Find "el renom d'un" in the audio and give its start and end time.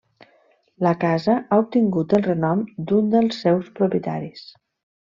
2.19-3.13